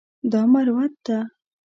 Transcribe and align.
دا 0.31 0.41
مروت 0.51 0.93
ده. 1.05 1.19